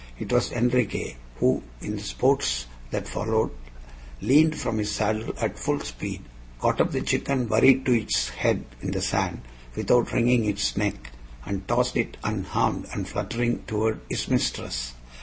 It 0.17 0.31
was 0.33 0.51
Enriquez 0.51 1.13
who, 1.35 1.61
in 1.79 1.95
the 1.95 2.01
sports 2.01 2.65
that 2.89 3.07
followed, 3.07 3.51
leaned 4.19 4.57
from 4.59 4.79
his 4.79 4.91
saddle 4.91 5.31
at 5.39 5.59
full 5.59 5.79
speed, 5.81 6.23
caught 6.59 6.81
up 6.81 6.91
the 6.91 7.01
chicken 7.01 7.45
buried 7.45 7.85
to 7.85 7.91
its 7.93 8.29
head 8.29 8.65
in 8.81 8.89
the 8.89 9.01
sand, 9.03 9.43
without 9.75 10.11
wringing 10.11 10.45
its 10.45 10.75
neck, 10.75 11.11
and 11.45 11.67
tossed 11.67 11.95
it 11.97 12.17
unharmed 12.23 12.87
and 12.91 13.07
fluttering 13.07 13.59
toward 13.67 13.99
his 14.09 14.27
mistress. 14.27 14.93